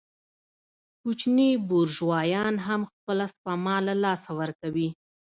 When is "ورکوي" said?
4.39-4.89